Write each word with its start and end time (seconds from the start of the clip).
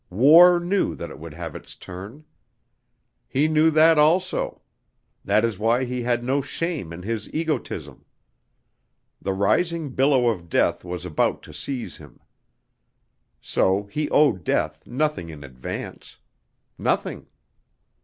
War 0.09 0.59
knew 0.59 0.95
that 0.95 1.11
it 1.11 1.19
would 1.19 1.35
have 1.35 1.55
its 1.55 1.75
turn. 1.75 2.25
He 3.27 3.47
knew 3.47 3.69
that 3.69 3.99
also; 3.99 4.63
that 5.23 5.45
is 5.45 5.59
why 5.59 5.85
he 5.85 6.01
had 6.01 6.23
no 6.23 6.41
shame 6.41 6.91
in 6.91 7.03
his 7.03 7.31
egotism. 7.35 8.03
The 9.21 9.33
rising 9.33 9.91
billow 9.91 10.29
of 10.29 10.49
death 10.49 10.83
was 10.83 11.05
about 11.05 11.43
to 11.43 11.53
seize 11.53 11.97
him. 11.97 12.19
So 13.43 13.83
he 13.91 14.09
owed 14.09 14.43
death 14.43 14.87
nothing 14.87 15.29
in 15.29 15.43
advance. 15.43 16.17
Nothing. 16.79 17.27